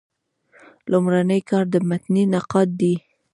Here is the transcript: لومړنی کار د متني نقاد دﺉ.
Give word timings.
لومړنی 0.91 1.41
کار 1.49 1.65
د 1.73 1.75
متني 1.89 2.23
نقاد 2.33 2.67
دﺉ. 2.79 2.93